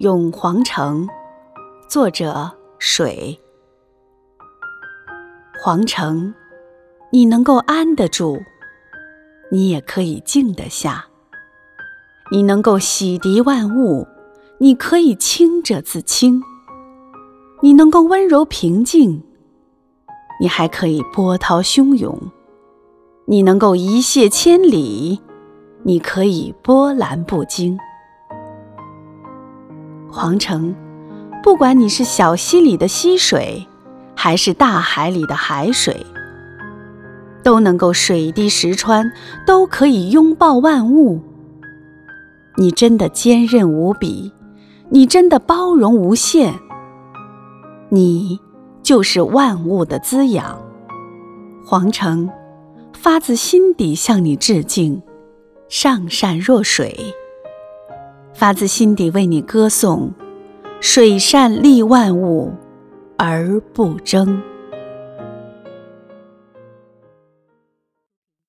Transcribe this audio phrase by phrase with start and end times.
[0.00, 1.06] 咏黄城，
[1.86, 3.38] 作者水。
[5.62, 6.32] 皇城，
[7.12, 8.40] 你能够安得住，
[9.52, 11.04] 你也可以静得下；
[12.32, 14.08] 你能够洗涤万物，
[14.56, 16.40] 你可以清者自清；
[17.60, 19.22] 你能够温柔平静，
[20.40, 22.14] 你还可以波涛汹涌；
[23.26, 25.20] 你能够一泻千里，
[25.82, 27.78] 你可以波澜不惊。
[30.20, 30.74] 皇城，
[31.42, 33.66] 不管你是小溪里的溪水。
[34.14, 36.04] 还是大海里的海水，
[37.42, 39.10] 都能够水滴石穿，
[39.46, 41.22] 都可以拥抱万物。
[42.58, 44.30] 你真的坚韧无比，
[44.90, 46.52] 你真的包容无限，
[47.88, 48.38] 你
[48.82, 50.60] 就是万物的滋养。
[51.64, 52.28] 皇城，
[52.92, 55.00] 发自心底向你致敬，
[55.70, 57.14] 上善若水，
[58.40, 60.14] 发自心底为你歌颂，
[60.80, 62.54] 水善利万物。
[63.18, 64.40] 而不争。